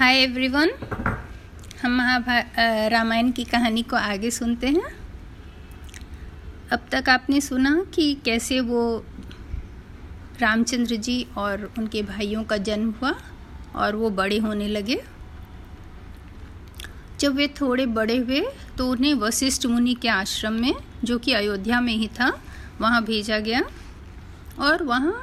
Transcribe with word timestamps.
Hi 0.00 0.16
everyone 0.16 0.70
हम 1.82 1.96
महाभा 1.96 2.38
रामायण 2.88 3.30
की 3.32 3.44
कहानी 3.44 3.82
को 3.82 3.96
आगे 3.96 4.30
सुनते 4.30 4.66
हैं। 4.66 4.92
अब 6.72 6.86
तक 6.92 7.08
आपने 7.08 7.40
सुना 7.40 7.72
कि 7.94 8.14
कैसे 8.24 8.60
वो 8.60 8.82
रामचंद्र 10.40 10.96
जी 10.96 11.26
और 11.36 11.70
उनके 11.78 12.02
भाइयों 12.02 12.44
का 12.44 12.56
जन्म 12.58 12.94
हुआ 13.02 13.14
और 13.76 13.96
वो 13.96 14.10
बड़े 14.12 14.38
होने 14.38 14.68
लगे। 14.68 15.00
जब 17.20 17.34
वे 17.34 17.48
थोड़े 17.60 17.86
बड़े 17.92 18.16
हुए 18.16 18.42
तो 18.78 18.90
उन्हें 18.90 19.14
वशिष्ठ 19.16 19.66
मुनि 19.66 19.94
के 19.94 20.08
आश्रम 20.08 20.52
में, 20.52 20.74
जो 21.04 21.18
कि 21.18 21.32
अयोध्या 21.32 21.80
में 21.80 21.94
ही 21.94 22.08
था, 22.10 22.32
वहाँ 22.80 23.04
भेजा 23.04 23.38
गया। 23.40 23.62
और 24.60 24.82
वहाँ 24.82 25.22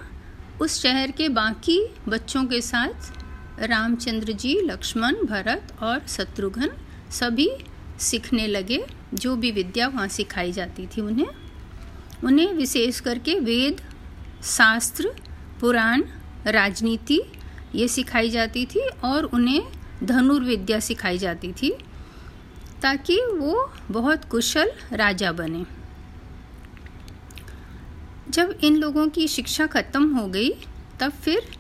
उस 0.61 0.81
शहर 0.81 1.11
के 1.11 1.29
बाकी 1.31 1.85
बच्चों 2.09 2.45
के 2.45 2.61
साथ 2.63 3.15
रामचंद्र 3.59 4.31
जी, 4.31 4.61
लक्ष्मण, 4.61 5.15
भरत 5.15 5.77
और 5.81 6.07
शत्रुघ्न 6.07 6.69
सभी 7.11 7.49
सीखने 7.99 8.47
लगे, 8.47 8.85
जो 9.13 9.35
भी 9.35 9.51
विद्या 9.51 9.87
वहाँ 9.87 10.07
सिखाई 10.07 10.51
जाती 10.51 10.87
थी 10.87 11.01
उन्हें। 11.01 11.27
उन्हें 12.23 12.53
विशेष 12.53 12.99
करके 12.99 13.39
वेद, 13.39 13.81
शास्त्र, 14.43 15.15
पुराण, 15.59 16.03
राजनीति 16.45 17.21
ये 17.75 17.87
सिखाई 17.87 18.29
जाती 18.29 18.65
थी 18.65 18.79
और 19.03 19.23
उन्हें 19.23 19.61
धनुर्विद्या 20.03 20.79
सिखाई 20.79 21.17
जाती 21.17 21.53
थी, 21.53 21.77
ताकि 22.81 23.21
वो 23.21 23.73
बहुत 23.91 24.25
कुशल 24.25 24.71
राजा 24.93 25.31
बने। 25.31 25.65
जब 28.29 28.59
इन 28.63 28.75
लोगों 28.75 29.09
की 29.09 29.27
शिक्षा 29.27 29.65
खत्म 29.67 30.15
हो 30.15 30.27
गई, 30.27 30.49
तब 30.99 31.11
फिर 31.11 31.57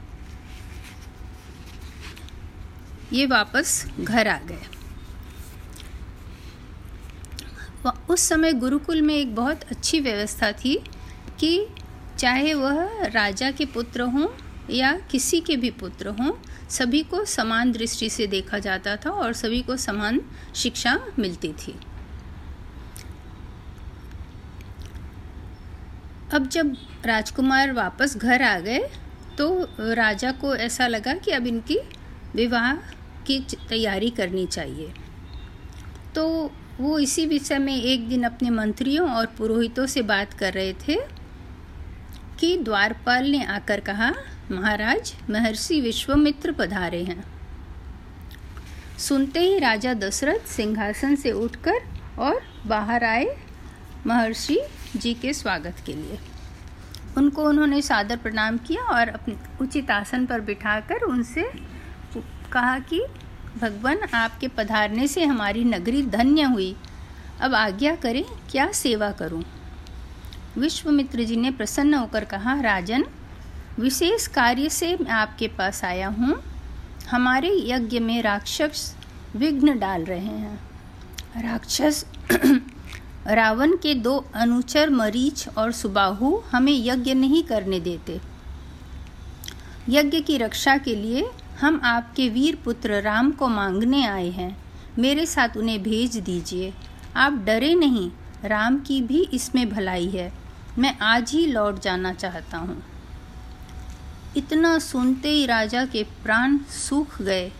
ये 3.13 3.25
वापस 3.25 3.85
घर 3.99 4.27
आ 4.27 4.37
गए। 4.37 4.65
उस 8.09 8.21
समय 8.21 8.53
गुरुकुल 8.53 9.01
में 9.01 9.13
एक 9.15 9.35
बहुत 9.35 9.63
अच्छी 9.63 9.99
व्यवस्था 9.99 10.51
थी 10.51 10.75
कि 11.39 11.67
चाहे 12.19 12.53
वह 12.53 13.05
राजा 13.07 13.51
के 13.51 13.65
पुत्र 13.65 14.01
हों 14.01 14.27
या 14.69 14.91
किसी 15.11 15.39
के 15.41 15.55
भी 15.57 15.69
पुत्र 15.71 16.07
हों, 16.09 16.31
सभी 16.69 17.01
को 17.03 17.23
समान 17.25 17.71
दृष्टि 17.71 18.09
से 18.09 18.27
देखा 18.27 18.59
जाता 18.59 18.95
था 18.95 19.09
और 19.09 19.33
सभी 19.33 19.61
को 19.61 19.77
समान 19.77 20.21
शिक्षा 20.55 20.99
मिलती 21.19 21.53
थी। 21.53 21.75
अब 26.33 26.47
जब 26.47 26.75
राजकुमार 27.05 27.71
वापस 27.73 28.17
घर 28.17 28.41
आ 28.41 28.57
गए 28.59 28.79
तो 29.37 29.47
राजा 29.93 30.31
को 30.31 30.55
ऐसा 30.55 30.87
लगा 30.87 31.13
कि 31.13 31.31
अब 31.31 31.47
इनकी 31.47 31.79
विवाह 32.35 32.73
की 33.27 33.39
तैयारी 33.69 34.09
करनी 34.09 34.45
चाहिए। 34.45 34.93
तो 36.15 36.51
वो 36.79 36.97
इसी 36.99 37.25
विषय 37.25 37.57
में 37.57 37.75
एक 37.75 38.07
दिन 38.09 38.23
अपने 38.23 38.49
मंत्रियों 38.49 39.09
और 39.09 39.25
पुरोहितों 39.25 39.85
से 39.85 40.01
बात 40.01 40.33
कर 40.33 40.53
रहे 40.53 40.73
थे 40.87 40.95
कि 42.39 42.57
द्वारपाल 42.57 43.29
ने 43.29 43.43
आकर 43.45 43.79
कहा, 43.79 44.13
महाराज, 44.51 45.13
महर्षि 45.29 45.81
विश्वमित्र 45.81 46.51
पधारे 46.51 47.03
हैं। 47.03 47.23
सुनते 48.97 49.39
ही 49.39 49.57
राजा 49.59 49.93
दशरथ 49.93 50.47
सिंहासन 50.47 51.15
से 51.15 51.31
उठकर 51.31 51.79
और 52.19 52.41
बाहर 52.67 53.03
आए 53.03 53.35
महर्षि 54.07 54.59
जी 54.95 55.13
के 55.13 55.33
स्वागत 55.33 55.75
के 55.85 55.93
लिए। 55.93 56.17
उनको 57.17 57.43
उन्होंने 57.43 57.81
सादर 57.81 58.17
प्रणाम 58.17 58.57
किया 58.57 58.83
और 58.83 59.09
अपने 59.09 59.35
उचित 59.61 59.91
आसन 59.91 60.25
पर 60.25 60.41
बिठाकर 60.41 61.03
उनसे 61.03 61.49
कहा 62.57 62.79
कि, 62.79 63.05
भगवान, 63.61 63.97
आपके 64.13 64.47
पधारने 64.47 65.07
से 65.07 65.25
हमारी 65.25 65.63
नगरी 65.63 66.03
धन्य 66.03 66.41
हुई। 66.41 66.75
अब 67.41 67.55
आज्ञा 67.55 67.95
करें, 67.95 68.25
क्या 68.51 68.71
सेवा 68.71 69.11
करूँ? 69.11 69.43
विश्वमित्र 70.57 71.23
जी 71.23 71.35
ने 71.35 71.51
प्रसन्न 71.51 71.93
होकर 71.93 72.25
कहा, 72.25 72.61
राजन, 72.61 73.05
विशेष 73.79 74.27
कार्य 74.27 74.69
से 74.69 74.97
मैं 75.01 75.11
आपके 75.11 75.47
पास 75.47 75.83
आया 75.83 76.07
हूँ। 76.07 76.43
हमारे 77.11 77.49
यज्ञ 77.65 77.99
में 77.99 78.21
राक्षस 78.21 78.95
विघ्न 79.35 79.79
डाल 79.79 80.03
रहे 80.03 80.25
हैं। 80.25 80.59
राक्षस 81.43 82.05
रावण 83.27 83.71
के 83.71 83.95
दो 83.95 84.25
अनुचर 84.35 84.89
मरीच 84.89 85.47
और 85.57 85.71
सुबाहु 85.71 86.41
हमें 86.51 86.85
यज्ञ 86.85 87.13
नहीं 87.13 87.43
करने 87.43 87.79
देते। 87.79 88.21
यज्ञ 89.89 90.21
की 90.21 90.37
रक्षा 90.37 90.77
के 90.77 90.95
लिए 90.95 91.29
हम 91.61 91.81
आपके 91.83 92.29
वीर 92.29 92.55
पुत्र 92.65 93.01
राम 93.01 93.31
को 93.31 93.47
मांगने 93.47 94.05
आए 94.05 94.29
हैं। 94.29 94.57
मेरे 94.99 95.25
साथ 95.25 95.57
उन्हें 95.57 95.83
भेज 95.83 96.17
दीजिए। 96.17 96.73
आप 97.15 97.33
डरे 97.33 97.75
नहीं, 97.75 98.11
राम 98.45 98.79
की 98.79 99.01
भी 99.01 99.23
इसमें 99.33 99.69
भलाई 99.69 100.09
है। 100.09 100.33
मैं 100.77 100.97
आज 100.99 101.31
ही 101.31 101.45
लौट 101.45 101.79
जाना 101.79 102.13
चाहता 102.13 102.57
हूँ। 102.57 102.83
इतना 104.37 104.79
सुनते 104.79 105.29
ही 105.29 105.45
राजा 105.45 105.85
के 105.85 106.03
प्राण 106.03 106.57
सूख 106.57 107.21
गए। 107.21 107.51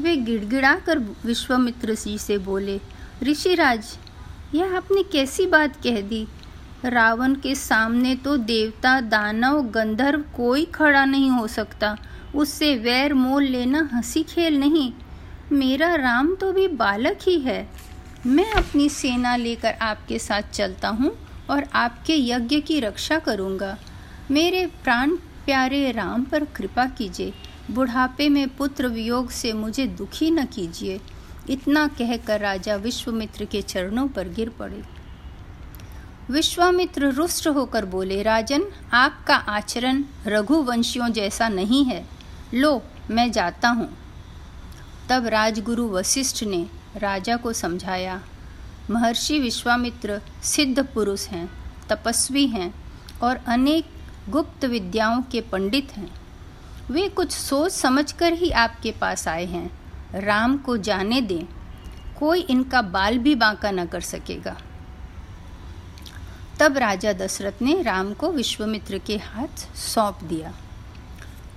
वे 0.00 0.16
गिड़गिड़ा 0.16 0.74
कर 0.76 0.98
विश्वामित्र 0.98 1.94
जी 1.94 2.18
से 2.18 2.38
बोले, 2.38 2.80
ऋषिराज, 3.22 3.98
यह 4.54 4.76
आपने 4.76 5.02
कैसी 5.02 5.46
बात 5.46 5.76
कह 5.76 6.00
दी? 6.00 6.26
रावण 6.84 7.34
के 7.34 7.54
सामने 7.54 8.14
तो 8.14 8.36
देवता, 8.36 9.00
दानव, 9.00 9.62
गंधर्व 9.62 10.24
कोई 10.36 10.64
खड़ा 10.64 11.04
नहीं 11.04 11.30
हो 11.30 11.46
सकता। 11.46 11.98
उससे 12.34 12.76
वैर 12.76 13.14
मोल 13.14 13.44
लेना 13.44 13.90
हँसी 13.92 14.22
खेल 14.22 14.58
नहीं। 14.58 14.92
मेरा 15.52 15.94
राम 15.94 16.34
तो 16.34 16.52
भी 16.52 16.68
बालक 16.68 17.18
ही 17.22 17.38
है। 17.40 17.68
मैं 18.26 18.52
अपनी 18.52 18.88
सेना 18.88 19.36
लेकर 19.36 19.72
आपके 19.72 20.18
साथ 20.18 20.42
चलता 20.42 20.88
हूँ 20.88 21.12
और 21.50 21.64
आपके 21.74 22.16
यज्ञ 22.16 22.60
की 22.60 22.80
रक्षा 22.80 23.18
करूँगा। 23.18 23.78
मेरे 24.30 24.66
प्राण 24.66 25.10
प्यारे 25.44 25.92
राम 25.92 26.24
पर 26.24 26.44
कृपा 26.44 26.86
कीजिए। 26.86 27.32
बुढ़ापे 27.70 28.28
में 28.28 28.48
पुत्र 28.48 28.86
वियोग 28.86 29.30
से 29.30 29.52
मुझे 29.52 29.86
दुखी 29.86 30.30
न 30.30 30.44
कीजिए। 30.44 31.00
इतना 31.50 31.86
कहकर 31.88 32.40
राजा 32.40 32.76
विश्वमित्र 32.76 33.44
के 33.44 33.62
चरणों 33.62 34.08
पर 34.08 34.28
गिर 34.28 34.48
पड़े। 34.48 34.93
विश्वामित्र 36.30 37.10
रुष्ट 37.10 37.48
होकर 37.48 37.84
बोले, 37.84 38.22
राजन, 38.22 38.64
आपका 38.92 39.36
आचरण 39.36 40.04
रघुवंशियों 40.26 41.08
जैसा 41.08 41.48
नहीं 41.48 41.84
है। 41.84 42.08
लो, 42.54 42.82
मैं 43.10 43.32
जाता 43.32 43.68
हूँ। 43.68 43.98
तब 45.08 45.26
राजगुरु 45.26 45.88
वशिष्ठ 45.88 46.44
ने 46.44 46.66
राजा 46.96 47.36
को 47.36 47.52
समझाया, 47.52 48.22
महर्षि 48.90 49.38
विश्वामित्र 49.38 50.20
सिद्ध 50.42 50.86
पुरुष 50.86 51.26
हैं, 51.26 51.50
तपस्वी 51.88 52.46
हैं 52.46 52.74
और 53.22 53.36
अनेक 53.36 53.86
गुप्त 54.28 54.64
विद्याओं 54.64 55.22
के 55.22 55.40
पंडित 55.40 55.92
हैं। 55.92 56.14
वे 56.90 57.08
कुछ 57.08 57.32
सोच 57.32 57.72
समझकर 57.72 58.32
ही 58.32 58.50
आपके 58.50 58.90
पास 58.90 59.28
आए 59.28 59.44
हैं। 59.44 59.70
राम 60.20 60.56
को 60.56 60.76
जाने 60.76 61.20
दें। 61.20 61.44
कोई 62.18 62.40
इनका 62.40 62.82
बाल 62.82 63.18
भी 63.18 63.34
बांका 63.34 63.70
न 63.70 63.86
कर 63.86 64.00
सकेगा। 64.00 64.56
तब 66.60 66.78
राजा 66.78 67.12
दशरथ 67.12 67.62
ने 67.62 67.82
राम 67.82 68.14
को 68.14 68.32
विश्वमित्र 68.32 68.98
के 68.98 69.16
हाथ 69.16 69.76
सौंप 69.76 70.18
दिया। 70.24 70.54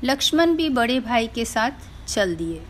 लक्ष्मण 0.04 0.56
भी 0.56 0.70
बड़े 0.70 1.00
भाई 1.00 1.28
के 1.28 1.46
साथ 1.46 1.72
चल 2.08 2.36
दिए। 2.36 2.62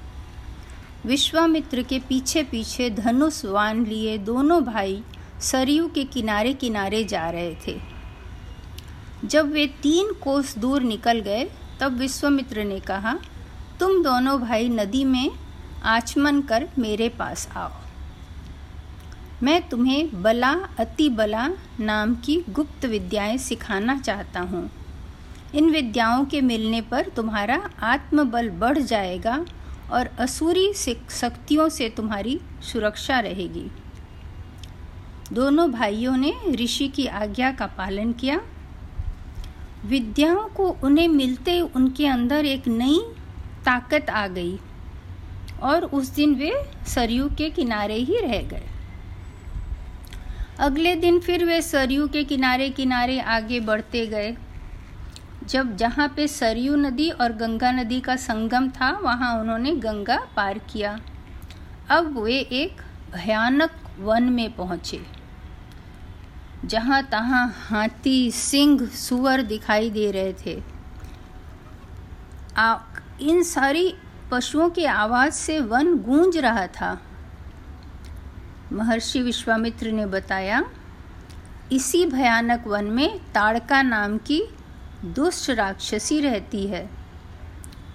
विश्वामित्र 1.06 1.84
के 1.84 2.00
पीछे 2.00 2.44
पीछे 2.44 2.90
धनुष 2.90 3.46
वान 3.46 3.86
लिए 3.86 4.18
दोनों 4.18 4.64
भाई 4.64 5.04
सरयू 5.42 5.88
के 5.88 6.04
किनारे 6.04 6.54
किनारे 6.54 7.04
जा 7.04 7.30
रहे 7.30 7.56
थे। 7.68 7.82
जब 9.26 9.52
वे 9.52 9.68
तीन 9.68 10.14
कोस 10.14 10.58
दूर 10.58 10.82
निकल 10.82 11.20
गए, 11.20 11.50
तब 11.80 11.98
विश्वामित्र 11.98 12.64
ने 12.64 12.80
कहा, 12.80 13.20
तुम 13.80 14.04
दोनों 14.04 14.42
भाई 14.42 14.70
नदी 14.70 15.04
में 15.04 15.32
आचमन 15.84 16.42
कर 16.42 16.70
मेरे 16.80 17.10
पास 17.10 17.50
आओ। 17.56 17.72
मैं 19.44 19.62
तुम्हें 19.70 20.22
बला 20.22 20.52
अति 20.80 21.10
बला 21.10 21.48
नाम 21.80 22.14
की 22.16 22.44
गुप्त 22.50 22.86
विद्याएँ 22.86 23.38
सिखाना 23.38 23.98
चाहता 24.00 24.40
हूँ। 24.40 24.70
इन 25.56 25.70
विद्याओं 25.70 26.24
के 26.26 26.40
मिलने 26.42 26.82
पर 26.82 27.10
तुम्हारा 27.10 27.58
आत्मबल 27.84 28.50
बढ़ 28.50 28.78
जाएगा 28.78 29.46
और 29.92 30.10
असुरी 30.20 30.74
शक्तियों 30.74 31.68
से 31.70 31.90
तुम्हारी 31.90 32.40
सुरक्षा 32.62 33.20
रहेगी। 33.20 33.66
दोनों 35.34 35.72
भाइयों 35.72 36.16
ने 36.18 36.34
ऋषि 36.54 36.88
की 36.88 37.06
आज्ञा 37.08 37.52
का 37.52 37.66
पालन 37.68 38.14
किया। 38.14 38.40
विद्याओं 39.86 40.48
को 40.48 40.70
उन्हें 40.84 41.08
मिलते 41.08 41.60
उनके 41.62 42.08
अंदर 42.08 42.46
एक 42.46 42.68
नई 42.68 43.00
ताकत 43.66 44.10
आ 44.10 44.28
गई 44.28 44.58
और 45.64 45.86
उस 45.86 46.10
दिन 46.10 46.36
वे 46.36 46.52
सरयू 46.88 47.30
के 47.30 47.50
किनारे 47.50 47.96
ही 47.96 48.20
रह 48.20 48.42
गए। 48.42 48.70
अगले 50.60 50.96
दिन 50.96 51.20
फिर 51.20 51.44
वे 51.46 51.62
सरयू 51.62 52.08
के 52.08 52.24
किनारे 52.24 52.70
किनारे 52.70 53.20
आगे 53.20 53.60
बढ़ते 53.60 54.06
गए। 54.08 54.36
जब 55.44 55.76
जहाँ 55.78 56.08
पे 56.16 56.28
सरयू 56.28 56.76
नदी 56.76 57.10
और 57.10 57.32
गंगा 57.32 57.72
नदी 57.72 58.00
का 58.00 58.16
संगम 58.16 58.70
था 58.70 58.90
वहाँ 59.04 59.34
उन्होंने 59.40 59.76
गंगा 59.76 60.18
पार 60.36 60.58
किया। 60.72 60.98
अब 61.90 62.18
वे 62.18 62.40
एक 62.40 62.82
भयानक 63.14 63.72
वन 64.00 64.24
में 64.24 64.56
पहुँचे 64.56 65.02
जहाँ 66.66 67.02
तहाँ 67.04 67.48
हाथी 67.60 68.32
सिंह 68.32 68.86
सुअर 68.88 69.42
दिखाई 69.42 69.90
दे 69.90 70.12
रहे 70.12 70.34
थे। 70.46 70.62
आ, 72.58 72.78
इन 73.22 73.44
सारी 73.44 73.94
पशुओं 74.32 74.70
की 74.70 74.86
आवाज़ 74.86 75.34
से 75.34 75.60
वन 75.60 75.98
गूंज 75.98 76.38
रहा 76.38 76.68
था। 76.68 76.98
महर्षि 78.72 79.22
विश्वामित्र 79.22 79.92
ने 79.92 80.06
बताया, 80.06 80.64
इसी 81.72 82.06
भयानक 82.06 82.68
वन 82.68 82.86
में 82.86 83.20
ताड़का 83.34 83.82
नाम 83.82 84.18
की 84.18 84.42
दुष्ट 85.06 85.50
राक्षसी 85.50 86.20
रहती 86.22 86.66
है। 86.68 86.90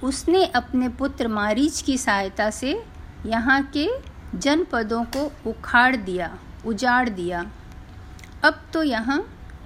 उसने 0.04 0.44
अपने 0.46 0.88
पुत्र 0.88 1.28
मारीच 1.28 1.80
की 1.82 1.96
सहायता 1.98 2.50
से 2.50 2.72
यहाँ 3.26 3.62
के 3.76 3.88
जनपदों 4.34 5.02
को 5.06 5.24
उखाड़ 5.50 5.96
दिया, 5.96 6.38
उजाड़ 6.66 7.08
दिया। 7.08 7.44
अब 8.44 8.62
तो 8.72 8.82
यहाँ 8.82 9.20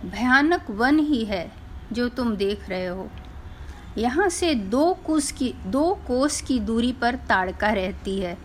भयानक 0.05 0.70
वन 0.70 0.99
ही 0.99 1.25
है 1.25 1.50
जो 1.93 2.09
तुम 2.09 2.35
देख 2.37 2.69
रहे 2.69 2.87
हो। 2.87 3.09
यहाँ 3.99 4.29
से 4.29 4.55
दो 4.55 4.93
कोस 5.06 5.31
की, 5.32 5.55
दो 5.67 5.94
कोस 6.06 6.41
की 6.41 6.59
दूरी 6.61 6.93
पर 6.93 7.14
ताड़का 7.29 7.70
रहती 7.70 8.19
है। 8.20 8.37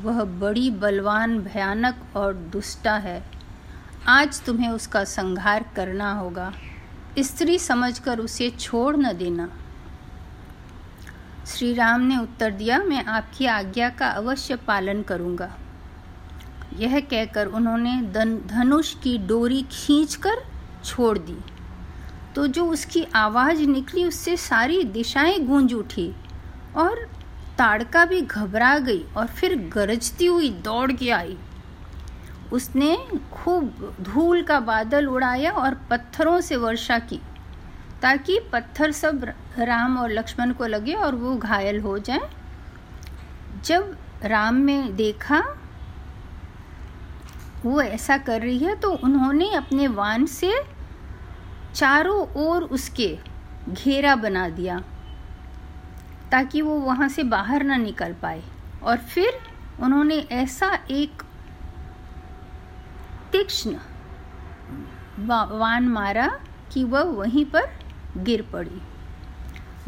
वह 0.00 0.24
बड़ी 0.24 0.70
बलवान, 0.70 1.38
भयानक 1.38 1.94
और 2.16 2.34
दुष्टा 2.34 2.96
है। 2.96 3.24
आज 4.08 4.42
तुम्हें 4.42 4.68
उसका 4.68 5.04
संहार 5.04 5.70
करना 5.76 6.12
होगा। 6.12 6.52
स्त्री 7.18 7.58
समझकर 7.58 8.18
उसे 8.18 8.50
छोड़ 8.50 8.96
न 8.96 9.12
देना। 9.12 9.48
श्री 11.46 11.74
राम 11.74 12.00
ने 12.00 12.18
उत्तर 12.18 12.50
दिया, 12.50 12.78
मैं 12.78 13.04
आपकी 13.04 13.46
आज्ञा 13.46 13.88
का 13.88 14.08
अवश्य 14.08 14.56
पालन 14.56 15.02
करूँगा। 15.02 15.56
यह 16.76 17.00
कहकर 17.00 17.46
उन्होंने 17.46 18.02
धनुष 18.46 18.94
की 18.94 19.18
डोरी 19.18 19.66
खींचकर 19.70 20.36
छोड़ 20.84 21.18
दी। 21.18 21.38
तो 22.34 22.46
जो 22.46 22.66
उसकी 22.66 23.06
आवाज़ 23.14 23.62
निकली, 23.62 24.04
उससे 24.04 24.36
सारी 24.36 24.82
दिशाएँ 24.84 25.40
गूंज 25.40 25.74
उठी 25.74 26.14
और 26.76 27.15
ताड़का 27.58 28.04
भी 28.04 28.20
घबरा 28.20 28.78
गई 28.78 29.04
और 29.16 29.26
फिर 29.26 29.54
गरजती 29.68 30.26
हुई 30.26 30.48
दौड़ 30.64 30.92
के 30.92 31.10
आई। 31.10 31.36
उसने 32.52 32.96
खूब 33.32 33.94
धूल 34.00 34.42
का 34.42 34.58
बादल 34.60 35.06
उड़ाया 35.06 35.52
और 35.52 35.74
पत्थरों 35.90 36.40
से 36.40 36.56
वर्षा 36.56 36.98
की, 36.98 37.20
ताकि 38.02 38.38
पत्थर 38.52 38.92
सब 38.92 39.24
राम 39.58 39.98
और 39.98 40.10
लक्ष्मण 40.10 40.52
को 40.52 40.66
लगे 40.66 40.94
और 40.94 41.14
वो 41.14 41.34
घायल 41.36 41.80
हो 41.80 41.98
जाए। 41.98 42.28
जब 43.64 43.96
राम 44.24 44.54
ने 44.56 44.82
देखा, 44.92 45.42
वो 47.64 47.80
ऐसा 47.82 48.16
कर 48.18 48.40
रही 48.40 48.58
है 48.58 48.74
तो 48.76 48.90
उन्होंने 48.94 49.50
अपने 49.54 49.86
वान 49.90 50.26
से 50.26 50.52
चारों 51.74 52.20
ओर 52.38 52.62
उसके 52.62 53.16
घेरा 53.68 54.14
बना 54.16 54.48
दिया। 54.48 54.82
ताकि 56.32 56.62
वो 56.62 56.78
वहाँ 56.80 57.08
से 57.08 57.22
बाहर 57.24 57.62
ना 57.62 57.76
निकल 57.76 58.12
पाए। 58.12 58.42
और 58.82 58.96
फिर 58.96 59.38
उन्होंने 59.82 60.18
ऐसा 60.32 60.72
एक 60.90 61.22
तीक्ष्ण 63.32 63.76
वान 65.28 65.88
मारा 65.88 66.28
कि 66.72 66.84
वह 66.84 67.02
वहीं 67.02 67.44
पर 67.44 67.68
गिर 68.16 68.42
पड़ी। 68.42 68.80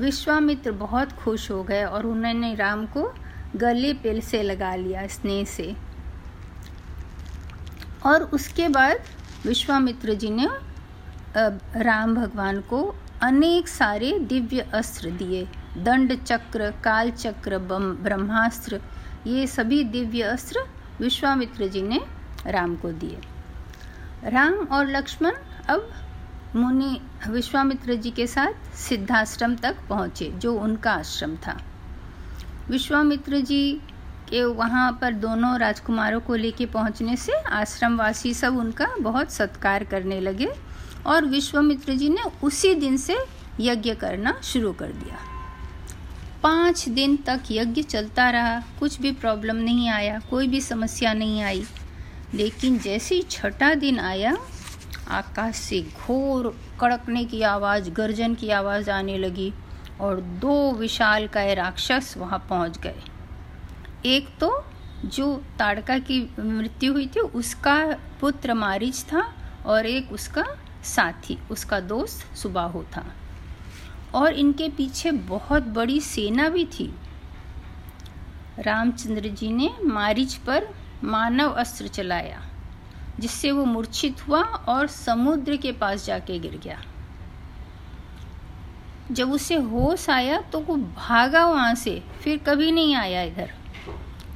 विश्वामित्र 0.00 0.73
बहुत 0.73 1.12
खुश 1.12 1.50
हो 1.50 1.62
गए 1.62 1.85
और 1.85 2.06
उन्होंने 2.06 2.55
राम 2.55 2.87
को 2.87 3.12
गले 3.56 3.93
पेल 3.94 4.20
से 4.20 4.43
लगा 4.43 4.75
लिया 4.75 5.06
स्नेह 5.06 5.44
से। 5.44 5.75
और 8.06 8.23
उसके 8.23 8.69
बाद 8.69 8.99
विश्वामित्र 9.46 10.14
जी 10.14 10.31
ने 10.31 10.49
राम 11.82 12.14
भगवान 12.14 12.61
को 12.61 12.82
अनेक 13.23 13.69
सारे 13.69 14.19
दिव्य 14.20 14.61
अस्त्र 14.75 15.11
दिए। 15.11 15.46
दंड 15.79 16.13
चक्र 16.23 16.71
काल 16.85 17.11
चक्र 17.11 17.59
ब्रह्मास्त्र, 17.59 18.81
ये 19.27 19.47
सभी 19.47 19.83
दिव्य 19.87 20.23
अस्त्र 20.23 20.65
विश्वामित्र 21.01 21.67
जी 21.69 21.83
ने 21.83 22.01
राम 22.47 22.77
को 22.77 22.93
दिए। 22.93 23.19
राम 24.25 24.55
और 24.55 24.87
लक्ष्मण 24.87 25.35
अब 25.69 25.89
मुनि 26.57 27.01
विश्वामित्र 27.29 27.95
जी 27.95 28.11
के 28.11 28.27
साथ 28.27 28.77
सिद्धाश्रम 28.79 29.55
तक 29.57 29.77
पहुँचे, 29.89 30.31
जो 30.33 30.55
उनका 30.55 30.93
आश्रम 30.93 31.37
था। 31.37 31.57
विश्वामित्र 32.71 33.41
जी 33.41 33.81
के 34.31 34.45
वहाँ 34.45 34.91
पर 35.01 35.13
दोनों 35.15 35.59
राजकुमारों 35.59 36.21
को 36.21 36.35
लेके 36.35 36.67
पहुँचने 36.67 37.17
से 37.17 37.33
आश्रमवासी 37.53 38.35
सब 38.35 38.57
उनका 38.59 38.87
बहुत 39.01 39.33
सत्कार 39.33 39.85
करने 39.85 40.21
लगे 40.21 40.49
और 41.07 41.25
विश्वामित्र 41.27 41.95
जी 41.95 42.09
ने 42.09 42.31
उसी 42.43 42.75
दिन 42.75 42.97
से 42.97 43.17
यज्ञ 43.61 43.95
करना 43.95 44.41
शुरू 44.43 44.73
कर 44.73 44.93
दिया। 44.95 45.19
पाँच 46.49 46.89
दिन 46.89 47.17
तक 47.17 47.41
यज्ञ 47.50 47.83
चलता 47.83 48.31
रहा। 48.31 48.61
कुछ 48.81 49.00
भी 49.00 49.12
प्रॉब्लम 49.12 49.56
नहीं 49.56 49.89
आया, 49.89 50.21
कोई 50.31 50.49
भी 50.49 50.61
समस्या 50.61 51.12
नहीं 51.12 51.43
आई। 51.43 51.65
लेकिन 52.35 52.79
जैसे 52.79 53.15
ही 53.15 53.23
छठा 53.23 53.75
दिन 53.75 53.99
आया, 53.99 54.37
आकाश 55.09 55.56
से 55.56 55.81
घोर 55.83 56.61
कड़कने 56.81 57.25
की 57.25 57.43
आवाज़, 57.43 57.91
गर्जन 57.91 58.35
की 58.35 58.50
आवाज़ 58.50 58.91
आने 58.91 59.19
लगी 59.19 59.53
और 60.00 60.21
दो 60.21 60.73
विशाल 60.73 61.27
काय 61.27 61.55
राक्षस 61.55 62.15
वहाँ 62.17 62.47
पहुँच 62.49 62.79
गए। 62.79 63.03
एक 64.06 64.29
तो 64.41 64.65
जो 65.05 65.45
ताड़का 65.59 65.99
की 65.99 66.35
मृत्यु 66.39 66.93
हुई 66.93 67.06
थी, 67.06 67.21
उसका 67.21 67.97
पुत्र 68.21 68.55
मारिच 68.55 69.03
था 69.03 69.35
और 69.67 69.87
एक 69.87 70.12
उसका 70.12 70.45
साथी, 70.85 71.39
उसका 71.50 71.81
दोस्त 71.81 72.37
सुबाहु 72.37 72.83
था। 72.83 73.06
और 74.15 74.33
इनके 74.33 74.69
पीछे 74.69 75.11
बहुत 75.11 75.63
बड़ी 75.63 76.01
सेना 76.01 76.49
भी 76.49 76.65
थी। 76.65 76.93
रामचंद्र 78.59 79.29
जी 79.29 79.51
ने 79.53 79.71
मारिच 79.85 80.35
पर 80.37 80.69
मानव 81.05 81.51
अस्त्र 81.53 81.89
चलाया, 81.89 82.43
जिससे 83.21 83.51
वो 83.53 83.65
मूर्छित 83.65 84.27
हुआ 84.29 84.43
और 84.43 84.87
समुद्र 84.87 85.57
के 85.57 85.73
पास 85.73 86.07
जाके 86.07 86.39
गिर 86.39 86.61
गया। 86.65 86.81
जब 89.13 89.33
उसे 89.33 89.55
होश 89.55 90.09
आया 90.11 90.41
तो 90.43 90.61
वो 90.61 90.77
भागा 90.77 91.47
वहाँ 91.47 91.75
से, 91.75 92.03
फिर 92.23 92.39
कभी 92.39 92.73
नहीं 92.73 92.95
आया 92.95 93.23
इधर। 93.23 93.53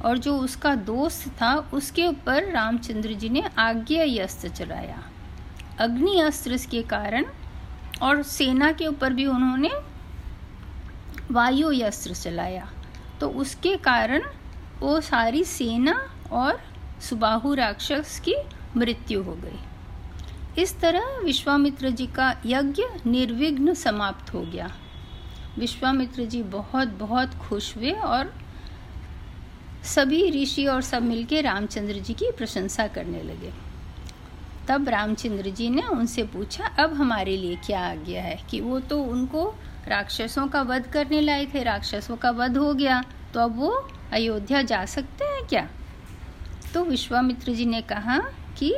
और 0.05 0.17
जो 0.17 0.37
उसका 0.37 0.73
दोस्त 0.75 1.27
था, 1.31 1.55
उसके 1.73 2.07
ऊपर 2.07 2.51
रामचंद्र 2.51 3.13
जी 3.13 3.29
ने 3.29 3.43
आज्ञा 3.57 4.23
अस्त्र 4.23 4.49
चलाया। 4.49 5.03
अग्नि 5.79 6.19
अस्त्र 6.19 6.57
के 6.71 6.81
कारण 6.81 7.25
और 8.03 8.23
सेना 8.23 8.71
के 8.71 8.87
ऊपर 8.87 9.13
भी 9.13 9.25
उन्होंने 9.25 9.71
वायु 11.31 11.69
अस्त्र 11.85 12.13
चलाया। 12.13 12.69
तो 13.19 13.29
उसके 13.29 13.75
कारण 13.77 14.21
वो 14.79 15.01
सारी 15.01 15.43
सेना 15.43 15.93
और 16.31 16.61
सुबाहु 17.01 17.53
राक्षस 17.53 18.19
की 18.19 18.35
मृत्यु 18.77 19.23
हो 19.23 19.33
गई। 19.33 20.61
इस 20.61 20.79
तरह 20.79 21.19
विश्वामित्र 21.23 21.89
जी 21.89 22.07
का 22.07 22.29
यज्ञ 22.45 22.83
निर्विघ्न 23.05 23.73
समाप्त 23.73 24.33
हो 24.33 24.41
गया। 24.41 24.69
विश्वामित्र 25.57 26.25
जी 26.25 26.43
बहुत 26.43 26.87
बहुत 26.87 27.33
खुश 27.35 27.75
हुए 27.77 27.91
और 27.91 28.33
सभी 29.85 30.29
ऋषि 30.31 30.65
और 30.65 30.81
सब 30.81 31.03
मिलके 31.03 31.41
रामचंद्र 31.41 31.93
जी 31.93 32.13
की 32.13 32.31
प्रशंसा 32.31 32.87
करने 32.87 33.23
लगे। 33.23 33.53
तब 34.67 34.89
रामचंद्र 34.89 35.49
जी 35.49 35.69
ने 35.69 35.81
उनसे 35.83 36.23
पूछा, 36.23 36.65
अब 36.79 36.93
हमारे 36.93 37.35
लिए 37.37 37.55
क्या 37.65 37.79
आ 37.81 37.93
गया 37.95 38.23
है 38.23 38.37
कि 38.49 38.59
वो 38.61 38.79
तो 38.79 39.01
उनको 39.03 39.43
राक्षसों 39.87 40.47
का 40.47 40.61
वध 40.61 40.87
करने 40.87 41.21
लाए 41.21 41.45
थे 41.45 41.63
राक्षसों 41.63 42.15
का 42.15 42.31
वध 42.31 42.57
हो 42.57 42.73
गया 42.73 43.03
तो 43.33 43.39
अब 43.39 43.57
वो 43.59 43.69
अयोध्या 44.13 44.61
जा 44.61 44.83
सकते 44.85 45.25
हैं 45.25 45.45
क्या? 45.47 45.67
तो 46.73 46.83
विश्वामित्र 46.83 47.53
जी 47.53 47.65
ने 47.65 47.81
कहा 47.81 48.17
कि 48.57 48.73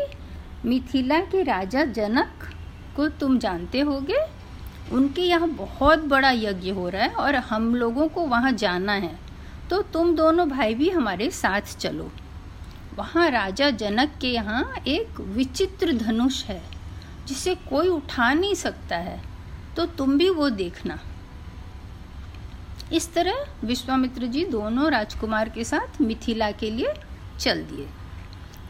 मिथिला 0.66 1.20
के 1.22 1.44
राजा 1.44 1.84
जनक 1.86 2.50
को 2.96 3.08
तुम 3.10 3.38
जानते 3.40 3.80
होगे, 3.82 4.18
उनके 4.92 5.22
यहाँ 5.22 5.50
बहुत 5.50 6.04
बड़ा 6.06 6.32
यज्ञ 6.32 6.72
हो 6.72 6.90
रहा 6.90 7.04
है 7.04 7.14
और 7.16 7.36
हम 7.36 7.74
लोगों 7.76 8.08
को 8.08 8.26
वहाँ 8.28 8.52
जाना 8.54 8.94
है 8.94 9.18
तो 9.70 9.82
तुम 9.84 10.16
दोनों 10.16 10.48
भाई 10.50 10.74
भी 10.76 10.90
हमारे 10.90 11.30
साथ 11.32 11.78
चलो। 11.78 12.12
वहाँ 12.98 13.30
राजा 13.30 13.70
जनक 13.72 14.12
के 14.22 14.28
यहाँ 14.28 14.64
एक 14.88 15.20
विचित्र 15.30 15.94
धनुष 15.96 16.44
है, 16.44 16.62
जिसे 17.28 17.56
कोई 17.70 17.88
उठा 17.88 18.32
नहीं 18.34 18.54
सकता 18.56 18.98
है। 18.98 19.20
तो 19.76 19.86
तुम 19.88 20.18
भी 20.18 20.30
वो 20.30 20.50
देखना। 20.52 21.00
इस 22.94 23.14
तरह 23.14 23.46
विश्वामित्र 23.64 24.26
जी 24.26 24.46
दोनों 24.46 24.90
राजकुमार 24.92 25.50
के 25.50 25.64
साथ 25.64 26.02
मिथिला 26.02 26.50
के 26.52 26.70
लिए 26.72 26.94
चल 27.40 27.64
दिए, 27.64 27.88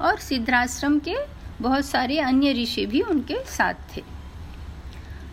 और 0.02 0.20
सिद्धाश्रम 0.20 0.98
के 1.00 1.16
बहुत 1.62 1.86
सारे 1.86 2.20
अन्य 2.20 2.54
ऋषि 2.54 2.86
भी 2.86 3.02
उनके 3.02 3.44
साथ 3.48 3.96
थे। 3.96 4.04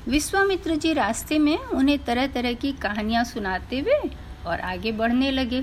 विश्वामित्र 0.08 0.74
जी 0.76 0.92
रास्ते 0.92 1.38
में 1.38 1.56
उन्हें 1.56 1.98
तरह 1.98 2.26
तरह 2.26 2.52
की 2.54 2.72
कहानियाँ 2.72 3.24
सुनाते 3.24 3.78
हुए 3.80 4.00
और 4.46 4.60
आगे 4.60 4.92
बढ़ने 4.92 5.30
लगे। 5.30 5.62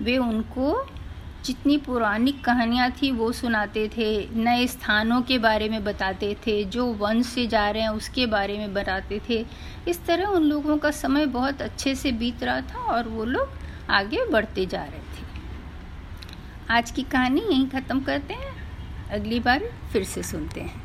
वे 0.00 0.16
उनको 0.18 0.72
जितनी 1.46 1.76
पौराणिक 1.78 2.44
कहानियाँ 2.44 2.90
थी 2.90 3.10
वो 3.10 3.32
सुनाते 3.32 3.88
थे, 3.88 4.28
नए 4.34 4.66
स्थानों 4.66 5.22
के 5.22 5.38
बारे 5.38 5.68
में 5.68 5.84
बताते 5.84 6.36
थे, 6.46 6.64
जो 6.64 6.86
वंश 6.86 7.26
से 7.26 7.46
जा 7.46 7.70
रहे 7.70 7.82
हैं 7.82 7.88
उसके 7.88 8.26
बारे 8.26 8.58
में 8.58 8.74
बताते 8.74 9.20
थे। 9.28 9.46
इस 9.88 10.04
तरह 10.06 10.26
उन 10.26 10.42
लोगों 10.42 10.78
का 10.78 10.90
समय 10.90 11.26
बहुत 11.26 11.62
अच्छे 11.62 11.94
से 11.94 12.12
बीत 12.12 12.42
रहा 12.42 12.60
था 12.60 12.78
और 12.78 13.08
वो 13.08 13.24
लोग 13.24 13.48
आगे 13.90 14.24
बढ़ते 14.30 14.66
जा 14.66 14.84
रहे 14.84 14.98
थे। 14.98 15.24
आज 16.70 16.90
की 16.90 17.02
कहानी 17.02 17.40
यहीं 17.40 17.68
ख़त्म 17.68 18.00
करते 18.00 18.34
हैं। 18.34 18.54
अगली 19.10 19.40
बार 19.40 19.70
फिर 19.92 20.04
से 20.04 20.22
सुनते 20.22 20.60
हैं। 20.60 20.82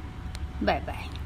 Bye 0.63 0.79
bye. 0.79 1.20